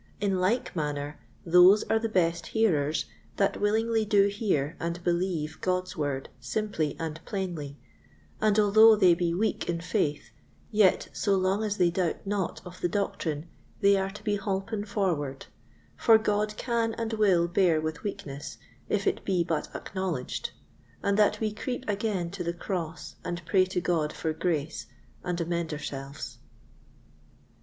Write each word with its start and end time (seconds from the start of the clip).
In 0.19 0.39
like 0.41 0.75
manner, 0.75 1.19
those 1.45 1.83
are 1.83 1.99
the 1.99 2.09
best 2.09 2.47
Hearers 2.55 3.05
that 3.35 3.61
willingly 3.61 4.03
do 4.03 4.25
hear 4.29 4.75
and 4.79 5.03
believe 5.03 5.61
God's 5.61 5.95
Word 5.95 6.27
simply 6.39 6.95
and 6.99 7.23
plainly, 7.23 7.77
and 8.41 8.57
although 8.57 8.95
they 8.95 9.13
be 9.13 9.31
weak 9.35 9.69
in 9.69 9.79
faith, 9.79 10.31
yet 10.71 11.07
so 11.13 11.35
long 11.35 11.63
as 11.63 11.77
they 11.77 11.91
doubt 11.91 12.25
not 12.25 12.65
of 12.65 12.81
the 12.81 12.89
doctrine 12.89 13.47
they 13.81 13.95
are 13.95 14.09
to 14.09 14.23
be 14.23 14.37
holpen 14.39 14.85
forward; 14.87 15.45
for 15.97 16.17
God 16.17 16.57
can 16.57 16.95
and 16.95 17.13
will 17.13 17.47
bear 17.47 17.79
with 17.79 18.01
weakness 18.01 18.57
if 18.89 19.05
it 19.05 19.23
be 19.23 19.43
but 19.43 19.67
acknowledged, 19.75 20.49
and 21.03 21.15
that 21.15 21.39
we 21.39 21.53
creep 21.53 21.87
again 21.87 22.31
to 22.31 22.43
the 22.43 22.53
Cross 22.55 23.17
and 23.23 23.45
pray 23.45 23.65
to 23.65 23.79
God 23.79 24.13
for 24.13 24.33
grace, 24.33 24.87
and 25.23 25.39
amend 25.39 25.71
ourselves. 25.71 26.39